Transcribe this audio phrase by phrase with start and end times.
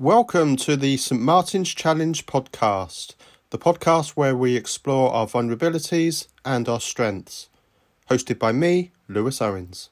[0.00, 1.20] Welcome to the St.
[1.20, 3.16] Martin's Challenge podcast,
[3.50, 7.50] the podcast where we explore our vulnerabilities and our strengths.
[8.08, 9.90] Hosted by me, Lewis Owens.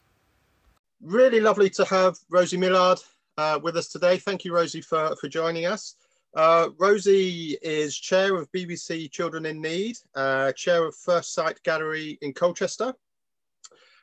[1.03, 3.01] Really lovely to have Rosie Millard
[3.37, 4.17] uh, with us today.
[4.17, 5.97] Thank you, Rosie, for, for joining us.
[6.35, 12.33] Uh, Rosie is chair of BBC Children in Need, uh, chair of Firstsite Gallery in
[12.33, 12.95] Colchester,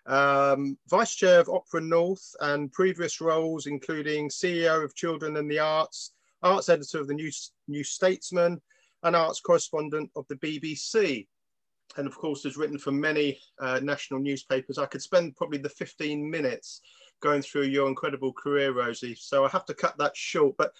[0.07, 5.59] um, Vice Chair of Opera North and previous roles including CEO of Children and the
[5.59, 7.31] Arts, Arts Editor of the New,
[7.67, 8.61] New Statesman
[9.03, 11.27] and Arts Correspondent of the BBC.
[11.97, 14.77] And of course has written for many uh, national newspapers.
[14.77, 16.81] I could spend probably the 15 minutes
[17.22, 19.16] going through your incredible career, Rosie.
[19.16, 20.73] So I have to cut that short, but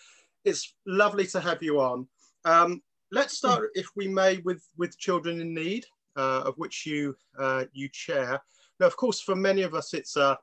[0.44, 2.08] it's lovely to have you on.
[2.44, 2.82] Um,
[3.12, 7.66] let's start, if we may, with, with Children in Need, uh, of which you, uh,
[7.74, 8.42] you chair.
[8.80, 10.38] Now, of course, for many of us, it's a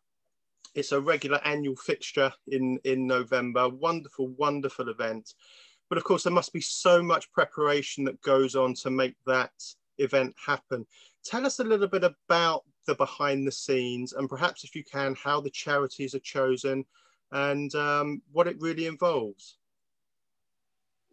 [0.74, 3.68] it's a regular annual fixture in in November.
[3.68, 5.34] Wonderful, wonderful event.
[5.88, 9.52] But of course, there must be so much preparation that goes on to make that
[9.98, 10.86] event happen.
[11.24, 15.14] Tell us a little bit about the behind the scenes, and perhaps, if you can,
[15.22, 16.84] how the charities are chosen
[17.32, 19.56] and um, what it really involves.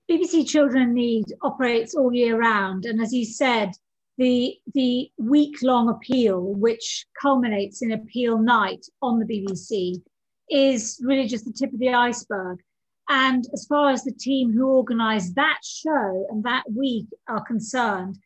[0.09, 3.71] BBC Children Need operates all year round, and as you said,
[4.19, 10.01] the, the week long appeal, which culminates in appeal night on the BBC,
[10.49, 12.59] is really just the tip of the iceberg.
[13.07, 18.17] And as far as the team who organised that show and that week are concerned,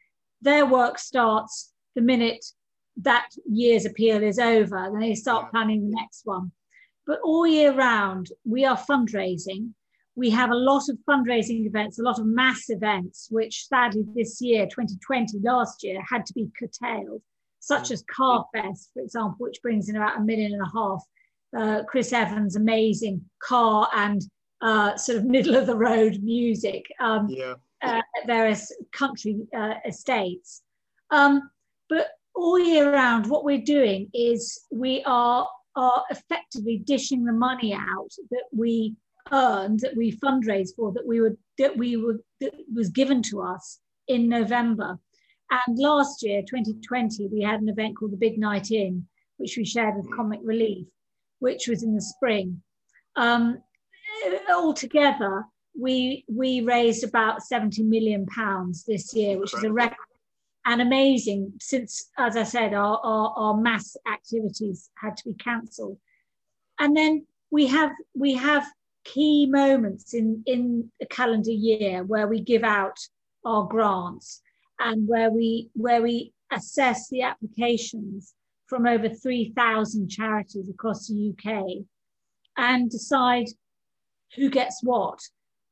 [0.41, 2.44] their work starts the minute
[2.97, 4.89] that year's appeal is over.
[4.91, 6.52] Then they start planning the next one.
[7.05, 9.73] But all year round, we are fundraising
[10.16, 14.42] we have a lot of fundraising events, a lot of mass events, which sadly this
[14.42, 17.22] year, 2020, last year, had to be curtailed,
[17.59, 21.03] such as Carfest, for example, which brings in about a million and a half.
[21.56, 24.23] Uh, Chris Evans' amazing car and
[24.61, 27.53] uh, sort of middle of the road music um, yeah.
[27.84, 30.63] uh, at various country uh, estates.
[31.12, 31.50] Um,
[31.90, 37.73] but all year round, what we're doing is we are, are effectively dishing the money
[37.73, 38.96] out that we
[39.33, 43.41] earned that we fundraised for that we were that we were that was given to
[43.41, 44.99] us in November.
[45.49, 49.07] And last year, 2020, we had an event called the Big Night In,
[49.38, 50.88] which we shared with Comic Relief,
[51.39, 52.61] which was in the spring.
[53.16, 53.61] Um,
[54.49, 55.45] altogether,
[55.79, 59.97] we we raised about 70 million pounds this year, which is a record
[60.66, 65.97] and amazing since, as I said, our, our, our mass activities had to be cancelled.
[66.79, 68.66] And then we have we have
[69.03, 72.97] key moments in, in a calendar year where we give out
[73.46, 74.41] our grants
[74.80, 78.34] and where we, where we assess the applications
[78.68, 81.86] from over 3,000 charities across the UK
[82.58, 83.47] and decide
[84.36, 85.20] who gets what.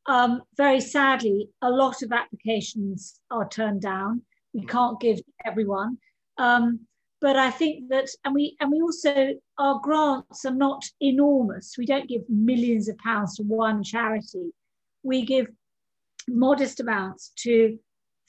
[0.07, 4.23] Um, very sadly, a lot of applications are turned down.
[4.53, 5.97] We can't give everyone.
[6.37, 6.81] Um,
[7.21, 11.75] but I think that, and we and we also our grants are not enormous.
[11.77, 14.51] We don't give millions of pounds to one charity.
[15.03, 15.47] We give
[16.27, 17.77] modest amounts to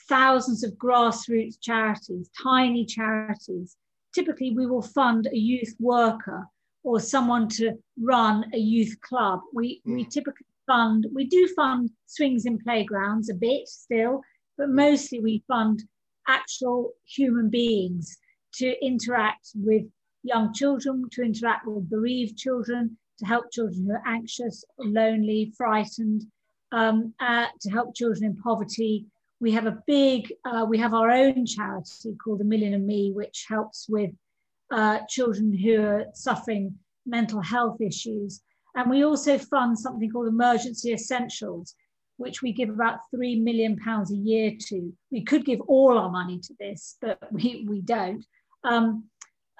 [0.09, 3.77] thousands of grassroots charities, tiny charities.
[4.15, 6.47] Typically, we will fund a youth worker
[6.85, 9.41] or someone to run a youth club.
[9.55, 9.95] We, mm.
[9.95, 14.21] we typically fund, we do fund swings in playgrounds a bit still,
[14.59, 15.85] but mostly we fund
[16.29, 18.19] actual human beings
[18.55, 19.85] to interact with
[20.23, 26.23] young children, to interact with bereaved children, to help children who are anxious, lonely, frightened,
[26.73, 29.07] um, uh, to help children in poverty.
[29.41, 33.13] We have a big, uh, we have our own charity called A Million and Me,
[33.13, 34.11] which helps with
[34.71, 38.41] uh, children who are suffering mental health issues.
[38.75, 41.75] And we also fund something called Emergency Essentials,
[42.17, 44.93] which we give about three million pounds a year to.
[45.11, 48.25] We could give all our money to this, but we, we don't.
[48.65, 49.05] Um,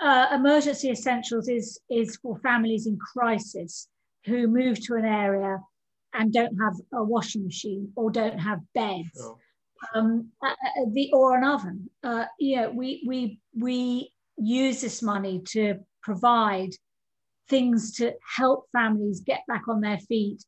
[0.03, 3.89] uh, emergency essentials is, is for families in crisis
[4.27, 5.59] who move to an area
[6.15, 9.09] and don't have a washing machine or don't have beds.
[9.17, 9.39] Sure.
[9.95, 11.91] Um, uh, uh the or an oven.
[12.05, 16.71] Uh, yeah, we we we use this money to provide
[17.49, 20.43] things to help families get back on their feet,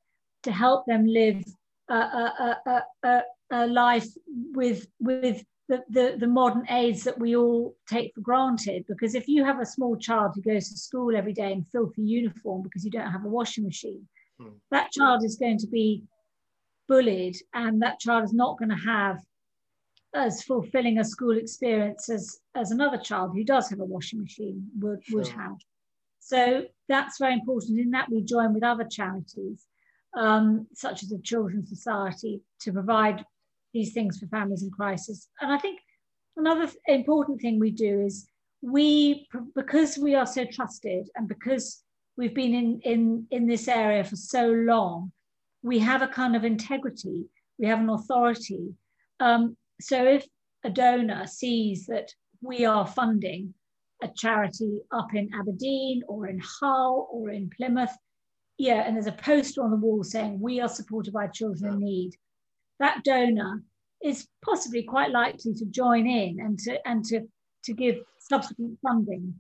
[0.44, 1.43] to help them live
[1.90, 7.37] a, a, a, a, a life with with the, the, the modern aids that we
[7.37, 8.84] all take for granted.
[8.87, 12.02] Because if you have a small child who goes to school every day in filthy
[12.02, 14.06] uniform because you don't have a washing machine,
[14.38, 14.49] hmm.
[14.70, 16.02] that child is going to be
[16.87, 19.19] bullied and that child is not going to have
[20.14, 24.69] as fulfilling a school experience as, as another child who does have a washing machine
[24.78, 25.19] would, sure.
[25.19, 25.56] would have.
[26.20, 27.81] So that's very important.
[27.81, 29.66] In that, we join with other charities.
[30.16, 33.25] um, such as the Children's Society, to provide
[33.75, 35.29] these things for families in crisis.
[35.41, 35.81] And I think
[36.37, 38.26] another important thing we do is
[38.62, 41.82] we, because we are so trusted and because
[42.17, 45.12] we've been in, in, in this area for so long,
[45.62, 47.25] we have a kind of integrity,
[47.59, 48.75] we have an authority.
[49.21, 50.25] Um, so if
[50.65, 52.11] a donor sees that
[52.41, 53.55] we are funding
[54.03, 57.94] a charity up in Aberdeen or in Hull or in Plymouth,
[58.59, 61.81] yeah, and there's a poster on the wall saying we are supported by children in
[61.81, 62.12] need,
[62.81, 63.62] that donor
[64.03, 67.23] is possibly quite likely to join in and to and to
[67.65, 69.35] to give subsequent funding.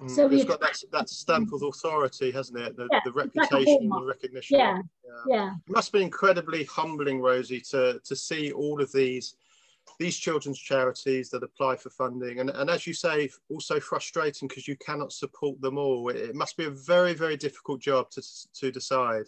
[0.00, 2.76] Mm, so it's got that, that stamp of authority, hasn't it?
[2.76, 4.58] The, yeah, the reputation like and the recognition.
[4.58, 5.50] Yeah, yeah, yeah.
[5.68, 9.34] It must be incredibly humbling, Rosie, to to see all of these
[9.98, 14.68] these children's charities that apply for funding and, and as you say also frustrating because
[14.68, 18.22] you cannot support them all it, it, must be a very very difficult job to,
[18.54, 19.24] to decide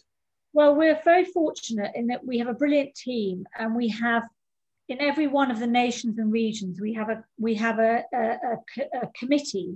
[0.55, 4.23] well we're very fortunate in that we have a brilliant team and we have
[4.89, 8.19] in every one of the nations and regions we have a we have a, a,
[8.19, 8.57] a,
[9.03, 9.75] a committee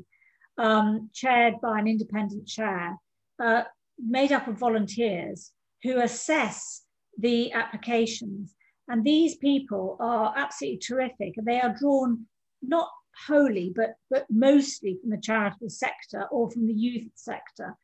[0.56, 2.96] um, chaired by an independent chair
[3.42, 3.62] uh,
[3.98, 5.52] made up of volunteers
[5.82, 6.82] who assess
[7.18, 8.54] the applications
[8.88, 11.36] and these people are absolutely terrific.
[11.36, 12.26] And they are drawn
[12.62, 12.88] not
[13.26, 17.76] wholly, but, but mostly from the charitable sector or from the youth sector.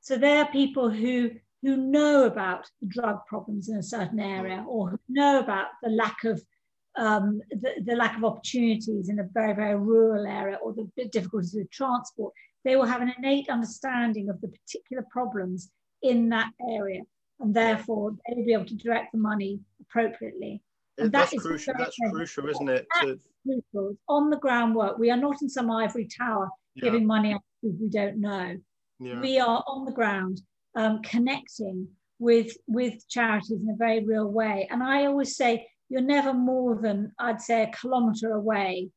[0.00, 1.32] So they're people who,
[1.62, 6.24] who know about drug problems in a certain area or who know about the lack
[6.24, 6.40] of
[6.96, 11.54] um, the, the, lack of opportunities in a very, very rural area or the difficulties
[11.54, 12.34] with transport,
[12.64, 15.70] they will have an innate understanding of the particular problems
[16.02, 17.02] in that area
[17.40, 20.60] and therefore they will be able to direct the money appropriately.
[20.98, 21.74] And that's that crucial.
[21.78, 22.86] That's crucial, isn't it?
[23.02, 23.18] To...
[23.46, 23.96] Crucial.
[24.08, 26.84] On the groundwork, we are not in some ivory tower yeah.
[26.84, 28.56] giving money out to we don't know.
[28.98, 29.20] Yeah.
[29.20, 30.42] We are on the ground,
[30.78, 31.88] um, connecting
[32.20, 34.68] with with charities in a very real way.
[34.70, 38.90] And I always say you're never more than I'd say a kilometre away,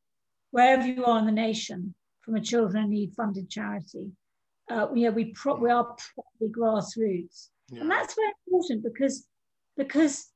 [0.52, 4.12] wherever you are in the nation, from a children in need funded charity.
[4.70, 7.50] Uh, you know, we pro- we are probably grassroots.
[7.70, 7.82] Yeah.
[7.82, 9.26] And that's very important because,
[9.76, 10.28] because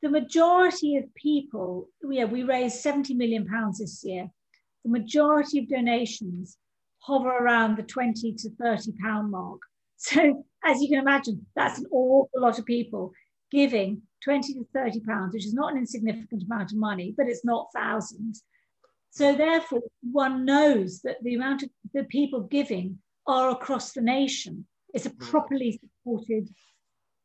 [0.00, 4.28] the majority of people, yeah, we raised 70 million pounds this year.
[4.84, 6.56] The majority of donations
[7.00, 9.60] hover around the 20 to 30 pound mark.
[9.98, 13.12] So as you can imagine, that's an awful lot of people
[13.50, 17.44] giving 20 to 30 pounds, which is not an insignificant amount of money, but it's
[17.44, 18.42] not thousands.
[19.10, 24.66] So therefore, one knows that the amount of the people giving are across the nation.
[24.94, 25.18] It's a mm.
[25.18, 26.48] properly supported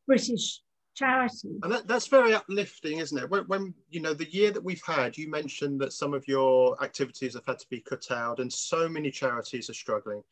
[0.07, 0.61] British
[0.95, 1.59] charity.
[1.63, 3.29] And that, that's very uplifting, isn't it?
[3.29, 6.81] When, when, you know the year that we've had, you mentioned that some of your
[6.83, 10.23] activities have had to be cut out, and so many charities are struggling.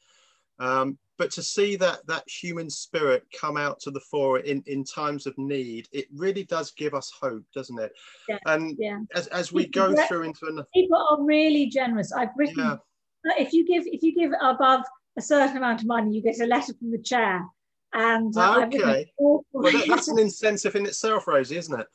[0.60, 4.84] Um, but to see that that human spirit come out to the fore in, in
[4.84, 7.92] times of need, it really does give us hope, doesn't it?
[8.28, 9.00] Yeah, and yeah.
[9.14, 12.12] as, as we go through into another, people are really generous.
[12.12, 13.34] I've written yeah.
[13.38, 14.82] if you give if you give above
[15.18, 17.46] a certain amount of money, you get a letter from the chair
[17.94, 21.88] and uh, okay, well, that, that's an incentive in itself, Rosie, isn't it?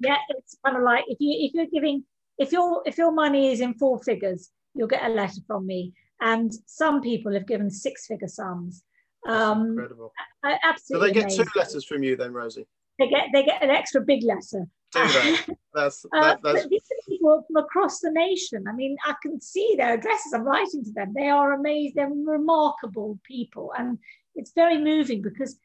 [0.00, 2.04] Yeah, it's kind of like if you if you're giving
[2.36, 5.94] if your if your money is in four figures, you'll get a letter from me.
[6.20, 8.82] And some people have given six figure sums.
[9.26, 10.12] Um, incredible.
[10.44, 10.80] Absolutely.
[10.84, 11.44] So they get amazing.
[11.44, 12.66] two letters from you then, Rosie.
[12.98, 14.66] They get they get an extra big letter.
[14.92, 15.36] Do they?
[15.74, 16.66] That's, uh, that, that's...
[16.68, 18.64] these are people from across the nation.
[18.66, 20.32] I mean, I can see their addresses.
[20.32, 21.12] I'm writing to them.
[21.14, 21.92] They are amazing.
[21.94, 23.98] They're remarkable people, and
[24.34, 25.56] it's very moving because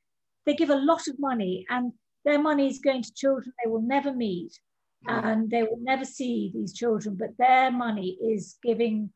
[0.45, 1.93] they give a lot of money and
[2.25, 4.59] their money is going to children they will never meet
[5.07, 5.31] mm.
[5.31, 9.09] and they will never see these children, but their money is giving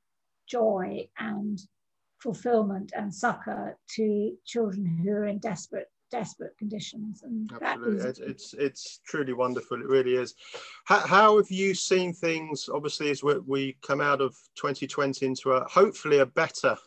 [0.47, 1.59] joy and
[2.19, 8.09] fulfillment and succor to children who are in desperate desperate conditions and Absolutely.
[8.09, 8.19] Is...
[8.19, 10.35] it's it's truly wonderful it really is
[10.85, 15.51] how, how have you seen things obviously as we, we come out of 2020 into
[15.51, 16.77] a hopefully a better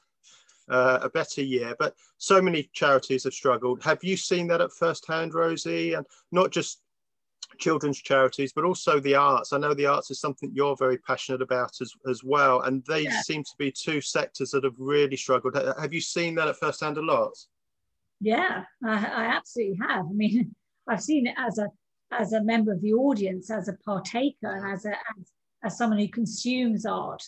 [0.71, 1.75] uh, a better year.
[1.79, 3.83] But so many charities have struggled.
[3.83, 5.95] Have you seen that at first hand, Rosie?
[5.95, 6.81] And not just
[7.61, 9.53] children's charities, but also the arts.
[9.53, 12.63] I know the arts is something you're very passionate about as, as well.
[12.63, 13.21] And they yeah.
[13.23, 15.55] seem to be two sectors that have really struggled.
[15.55, 17.37] Have you seen that at first hand a lot?
[18.21, 20.07] Yeah, I, I absolutely have.
[20.07, 20.55] I mean,
[20.89, 21.69] I've seen it as a
[22.13, 26.01] as a member of the audience, as a partaker, and as a as, as someone
[26.01, 27.23] who consumes art.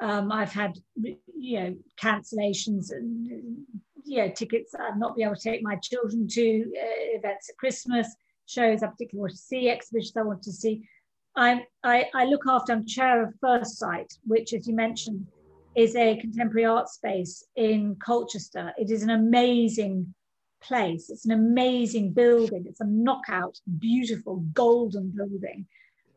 [0.00, 3.64] Um, I've had, you know, cancellations and,
[4.04, 7.56] you know, tickets I've not been able to take my children to uh, events at
[7.56, 8.08] Christmas,
[8.46, 10.88] shows I particularly want to see, exhibitions I want to see.
[11.34, 15.26] I, I, I look after, I'm chair of Firstsite, which, as you mentioned,
[15.74, 18.72] is a contemporary art space in Colchester.
[18.76, 20.14] It is an amazing
[20.62, 21.08] place.
[21.10, 22.66] It's an amazing building.
[22.68, 25.66] It's a knockout, beautiful, golden building.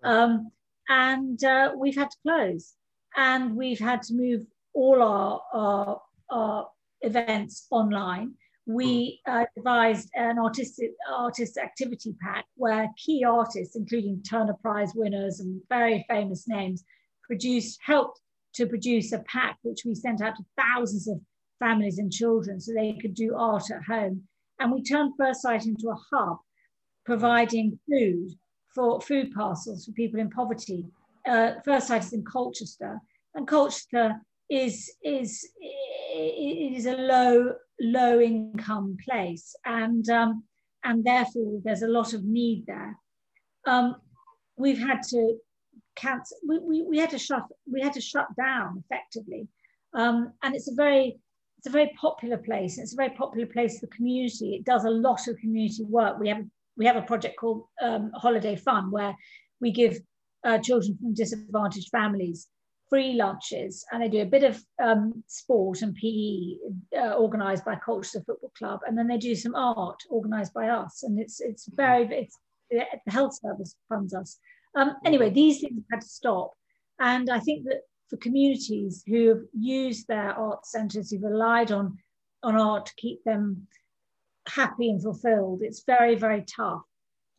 [0.03, 0.51] Um,
[0.89, 2.74] and uh, we've had to close.
[3.15, 6.67] And we've had to move all our, our, our
[7.01, 8.34] events online.
[8.65, 9.31] We hmm.
[9.31, 15.62] uh, devised an artistic artist activity pack where key artists, including Turner Prize winners and
[15.69, 16.84] very famous names,
[17.24, 18.22] produced helped
[18.55, 21.19] to produce a pack which we sent out to thousands of
[21.60, 24.24] families and children so they could do art at home.
[24.60, 26.38] And we turned Firstsite into a hub,
[27.05, 28.29] providing food
[28.74, 30.86] for food parcels for people in poverty.
[31.27, 33.00] Uh, Firstsite is in Colchester,
[33.34, 34.15] and Colchester
[34.50, 40.44] is is it is a low low income place, and um,
[40.84, 42.98] and therefore there's a lot of need there.
[43.65, 43.96] Um,
[44.58, 45.38] we've had to
[45.96, 46.38] cancel.
[46.48, 49.48] We, we, we had to shut we had to shut down effectively,
[49.94, 51.20] um, and it's a very
[51.58, 52.77] it's a very popular place.
[52.77, 54.55] It's a very popular place for community.
[54.55, 56.20] It does a lot of community work.
[56.20, 56.44] We have
[56.77, 59.15] we have a project called um, Holiday Fun where
[59.62, 59.98] we give
[60.46, 62.48] uh, children from disadvantaged families
[62.89, 66.56] free lunches and they do a bit of um, sport and PE
[66.98, 71.04] uh, organised by Colchester Football Club and then they do some art organised by us
[71.04, 72.38] and it's it's very it's
[72.70, 74.38] the health service funds us.
[74.75, 76.54] Um, anyway, these things had to stop
[77.00, 81.98] and I think that for communities who have used their art centres, who relied on
[82.44, 83.68] on art to keep them
[84.48, 86.84] happy and fulfilled, it's very very tough.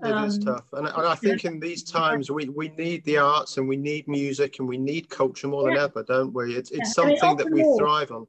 [0.05, 3.17] It um, is tough, and, and, I think in these times we, we need the
[3.17, 6.55] arts and we need music and we need culture more than ever, don't we?
[6.55, 6.93] It's, it's yeah.
[6.93, 8.27] something I mean, that we North, thrive on.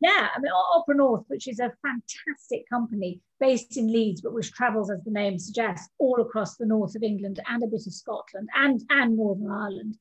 [0.00, 4.50] Yeah, I mean Opera North, which is a fantastic company based in Leeds, but which
[4.52, 7.92] travels, as the name suggests, all across the north of England and a bit of
[7.92, 9.98] Scotland and and Northern Ireland.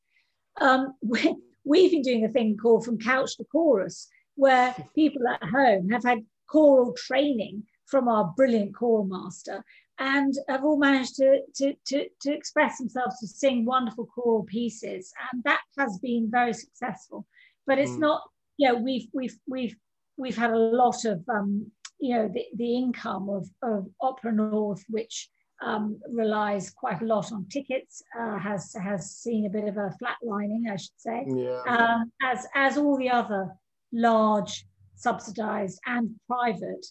[0.61, 1.35] Um, we,
[1.65, 6.03] we've been doing a thing called From Couch to Chorus, where people at home have
[6.03, 9.65] had choral training from our brilliant choral master
[9.99, 15.13] and have all managed to, to, to, to express themselves to sing wonderful choral pieces.
[15.31, 17.25] And that has been very successful.
[17.67, 17.99] But it's mm.
[17.99, 18.21] not,
[18.57, 19.75] you know, we've, we've, we've,
[20.17, 24.83] we've had a lot of, um, you know, the, the income of, of Opera North,
[24.89, 25.29] which
[25.61, 29.93] um, relies quite a lot on tickets, uh, has has seen a bit of a
[30.01, 31.61] flatlining, I should say, yeah.
[31.67, 33.49] um, as as all the other
[33.91, 34.65] large
[34.95, 36.85] subsidised and private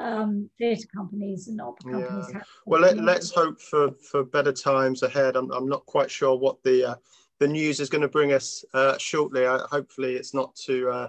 [0.00, 2.38] um, theatre companies and opera companies yeah.
[2.38, 2.46] have.
[2.66, 5.36] Well, let, us hope for for better times ahead.
[5.36, 6.94] I'm, I'm not quite sure what the uh,
[7.38, 9.46] the news is going to bring us uh, shortly.
[9.46, 10.90] I, hopefully, it's not too.
[10.90, 11.08] Uh,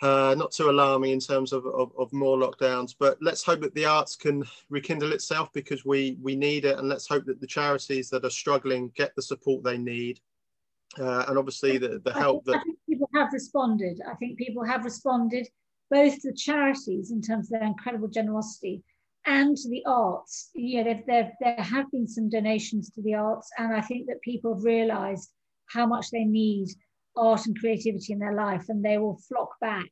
[0.00, 3.74] uh, not too alarming in terms of, of, of, more lockdowns, but let's hope that
[3.74, 7.46] the arts can rekindle itself because we we need it, and let's hope that the
[7.46, 10.20] charities that are struggling get the support they need,
[11.00, 14.00] uh, and obviously the, the help think, that I think people have responded.
[14.08, 15.48] I think people have responded
[15.90, 18.82] both the charities in terms of their incredible generosity
[19.26, 20.50] and to the arts.
[20.54, 24.22] You know, there, there have been some donations to the arts, and I think that
[24.22, 25.30] people have realised
[25.66, 26.68] how much they need
[27.16, 29.86] art and creativity in their life, and they will flock back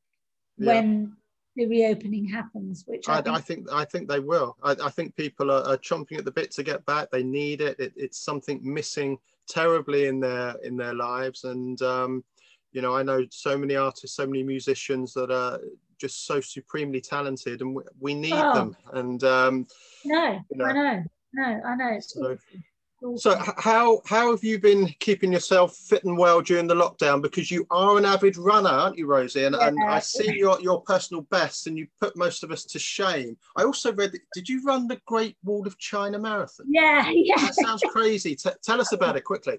[0.56, 0.66] yeah.
[0.66, 1.16] when
[1.56, 2.84] the reopening happens.
[2.86, 4.56] Which I, I, think, I think, I think they will.
[4.62, 7.10] I, I think people are, are, chomping at the bit to get back.
[7.10, 7.78] They need it.
[7.78, 7.92] it.
[7.96, 12.24] It's something missing terribly in their in their lives, and um,
[12.72, 15.60] you know, I know so many artists, so many musicians that are
[15.98, 18.54] just so supremely talented, and we, we need oh.
[18.54, 18.76] them.
[18.92, 19.66] And um,
[20.04, 21.90] no, you know, I know, no, I know.
[21.96, 22.36] It's so,
[23.16, 27.20] so how how have you been keeping yourself fit and well during the lockdown?
[27.20, 29.44] Because you are an avid runner, aren't you, Rosie?
[29.44, 29.68] And, yeah.
[29.68, 33.36] and I see your your personal best, and you put most of us to shame.
[33.54, 34.12] I also read.
[34.12, 36.66] That, did you run the Great Wall of China Marathon?
[36.70, 37.36] Yeah, yeah.
[37.36, 38.34] That sounds crazy.
[38.34, 39.58] T- tell us about it quickly.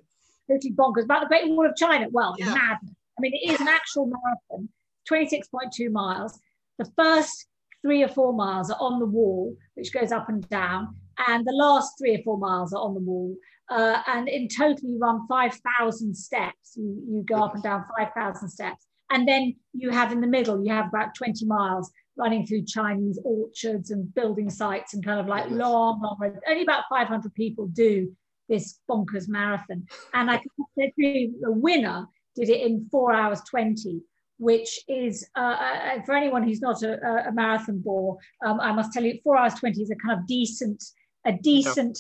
[0.50, 2.08] Totally bonkers about the Great Wall of China.
[2.10, 2.54] Well, yeah.
[2.54, 2.78] mad.
[2.82, 4.70] I mean, it is an actual marathon.
[5.12, 6.40] 26.2 miles.
[6.80, 7.48] The first
[7.82, 10.96] three or four miles are on the wall, which goes up and down,
[11.28, 13.36] and the last three or four miles are on the wall.
[13.70, 16.74] Uh, and in total, you run 5,000 steps.
[16.76, 18.86] You, you go up and down 5,000 steps.
[19.10, 23.20] And then you have in the middle, you have about 20 miles running through Chinese
[23.24, 26.38] orchards and building sites and kind of like long, long roads.
[26.48, 28.12] Only about 500 people do
[28.50, 29.86] this bonkers marathon.
[30.14, 34.02] And I can say the winner did it in four hours 20
[34.38, 38.94] which is uh, uh, for anyone who's not a, a marathon bore, um, I must
[38.94, 40.84] tell you, four hours twenty is a kind of decent,
[41.26, 42.00] a decent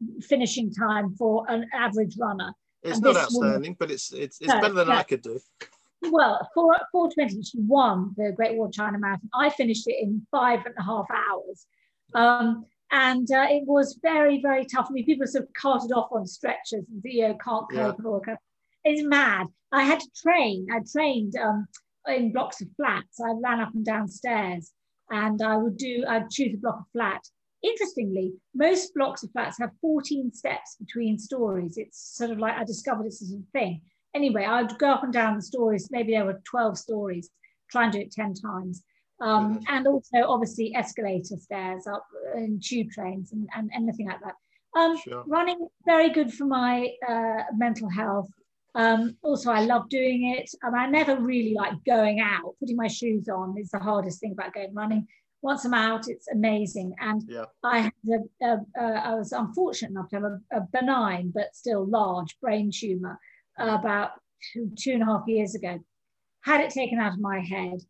[0.00, 0.08] yeah.
[0.22, 2.52] finishing time for an average runner.
[2.82, 5.40] It's and not outstanding, woman, but it's it's, it's no, better than I could do.
[6.02, 9.30] Well, four four twenty, she won the Great Wall China Marathon.
[9.34, 11.66] I finished it in five and a half hours.
[12.14, 14.86] Um, and uh, it was very, very tough.
[14.88, 17.92] I mean, people sort of carted off on stretchers and you know, can't cope yeah.
[17.96, 18.38] and all that.
[18.84, 19.46] It's mad.
[19.72, 20.66] I had to train.
[20.72, 21.66] I trained um,
[22.06, 23.20] in blocks of flats.
[23.20, 24.72] I ran up and down stairs.
[25.10, 27.22] and I would do, I'd choose a block of flat.
[27.62, 31.76] Interestingly, most blocks of flats have 14 steps between stories.
[31.76, 33.80] It's sort of like I discovered as a thing.
[34.14, 35.88] Anyway, I'd go up and down the stories.
[35.90, 37.30] Maybe there were 12 stories.
[37.70, 38.82] Try and do it 10 times.
[39.20, 44.34] Um, and also, obviously, escalator stairs up and tube trains and, and anything like that.
[44.78, 45.24] Um, sure.
[45.26, 48.30] Running very good for my uh, mental health.
[48.78, 50.48] Um, also, I love doing it.
[50.64, 52.54] Um, I never really like going out.
[52.60, 55.08] Putting my shoes on is the hardest thing about going running.
[55.42, 56.94] Once I'm out, it's amazing.
[57.00, 57.46] And yeah.
[57.64, 61.56] I had a, a, a, I was unfortunate enough to have a, a benign but
[61.56, 63.18] still large brain tumor
[63.60, 64.12] uh, about
[64.52, 65.80] two, two and a half years ago.
[66.42, 67.80] Had it taken out of my head.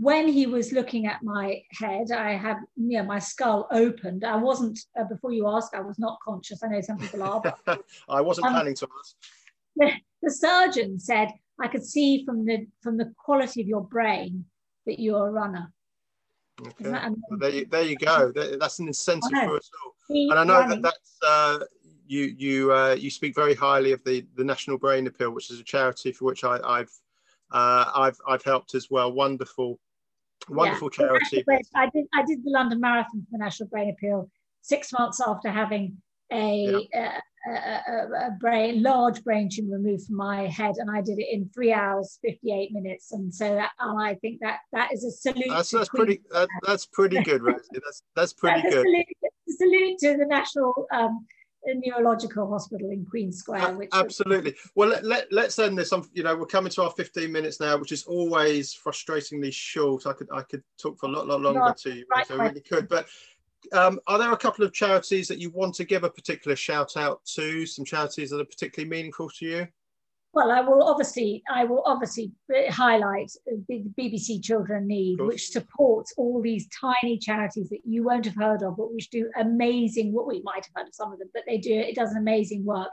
[0.00, 4.24] When he was looking at my head, I had you know, my skull opened.
[4.24, 6.62] I wasn't, uh, before you ask, I was not conscious.
[6.62, 7.40] I know some people are.
[7.40, 9.16] But, I wasn't um, planning to ask
[9.78, 9.92] the,
[10.22, 11.28] the surgeon said,
[11.60, 14.44] I could see from the from the quality of your brain
[14.86, 15.72] that you're a runner.
[16.60, 16.90] Okay.
[16.90, 18.32] Well, there, you, there you go.
[18.32, 19.94] That's an incentive for us all.
[20.08, 20.82] and I know running.
[20.82, 21.64] that that's uh,
[22.06, 25.60] you you uh, you speak very highly of the the National Brain Appeal, which is
[25.60, 26.90] a charity for which I, have
[27.52, 29.12] uh, I've I've helped as well.
[29.12, 29.78] Wonderful,
[30.48, 31.06] wonderful yeah.
[31.06, 31.44] charity.
[31.74, 34.30] I did I did the London Marathon for the National Brain Appeal
[34.62, 35.96] six months after having
[36.32, 37.20] a, yeah.
[37.46, 41.28] A, a, a, brain, large brain tumor removed from my head, and I did it
[41.30, 43.12] in three hours, fifty-eight minutes.
[43.12, 45.46] And so, that, and I think that that is a salute.
[45.48, 46.20] That's, that's pretty.
[46.30, 47.58] That, that's pretty good, Rosie.
[47.72, 48.84] That's that's pretty that's good.
[48.84, 51.26] Salute, salute, to the National um,
[51.66, 53.76] Neurological Hospital in Queen Square.
[53.76, 54.52] Which Absolutely.
[54.52, 55.92] Was, well, let, let, us end this.
[55.92, 60.06] On, you know, we're coming to our 15 minutes now, which is always frustratingly short.
[60.06, 62.04] I could I could talk for a lot, lot longer to you.
[62.14, 62.88] Right, I really could.
[62.88, 63.06] But
[63.72, 66.96] um, are there a couple of charities that you want to give a particular shout
[66.96, 67.66] out to?
[67.66, 69.68] Some charities that are particularly meaningful to you?
[70.34, 72.32] Well, I will obviously, I will obviously
[72.68, 73.32] highlight
[73.68, 78.62] the BBC Children Need, which supports all these tiny charities that you won't have heard
[78.62, 80.12] of, but which do amazing.
[80.12, 81.72] What well, we might have heard of some of them, but they do.
[81.72, 82.90] It does an amazing work.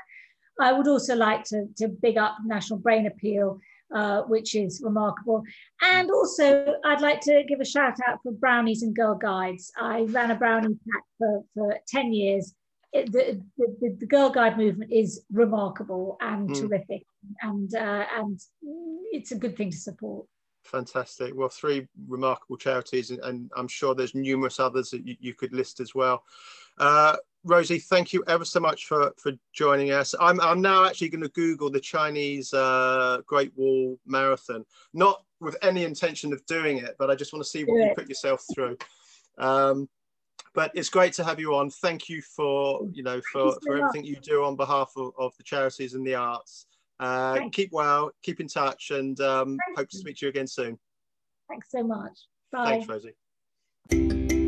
[0.60, 3.60] I would also like to, to big up National Brain Appeal,
[3.94, 5.44] uh, which is remarkable.
[5.82, 9.72] And also, I'd like to give a shout out for Brownies and Girl Guides.
[9.78, 12.54] I ran a Brownie pack for, for 10 years.
[12.94, 16.60] It, the, the, the, Girl Guide movement is remarkable and mm.
[16.60, 17.04] terrific,
[17.42, 18.40] and, uh, and
[19.12, 20.26] it's a good thing to support.
[20.64, 21.34] Fantastic.
[21.36, 25.54] Well, three remarkable charities, and, and I'm sure there's numerous others that you, you could
[25.54, 26.24] list as well.
[26.78, 30.16] Uh, Rosie, thank you ever so much for, for joining us.
[30.20, 35.56] I'm, I'm now actually going to Google the Chinese uh, Great Wall Marathon, not with
[35.62, 38.44] any intention of doing it, but I just want to see what you put yourself
[38.54, 38.78] through.
[39.38, 39.88] Um,
[40.56, 41.70] but it's great to have you on.
[41.70, 45.36] Thank you for you know for, so for everything you do on behalf of, of
[45.38, 46.66] the charities and the arts.
[47.00, 50.80] Uh, keep well, keep in touch, and um, hope to speak to you again soon.
[51.50, 52.18] Thanks so much.
[52.52, 52.82] Bye.
[52.88, 53.14] Thanks,
[53.92, 54.45] Rosie.